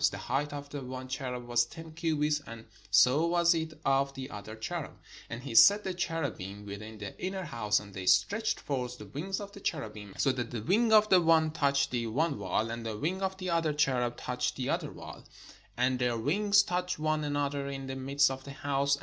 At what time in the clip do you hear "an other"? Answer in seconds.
17.23-17.67